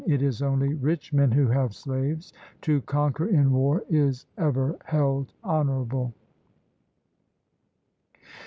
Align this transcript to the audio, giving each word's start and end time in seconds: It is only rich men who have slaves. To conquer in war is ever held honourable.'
It 0.07 0.23
is 0.23 0.41
only 0.41 0.73
rich 0.73 1.13
men 1.13 1.29
who 1.31 1.45
have 1.49 1.75
slaves. 1.75 2.33
To 2.61 2.81
conquer 2.81 3.27
in 3.27 3.51
war 3.51 3.83
is 3.87 4.25
ever 4.35 4.79
held 4.85 5.31
honourable.' 5.43 6.11